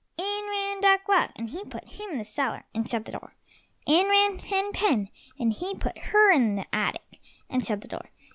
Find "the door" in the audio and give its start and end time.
3.05-3.35, 7.81-8.09